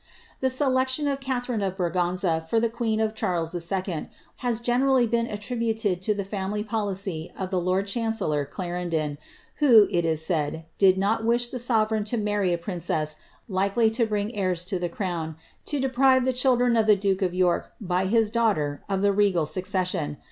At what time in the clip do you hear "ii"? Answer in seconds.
3.53-4.09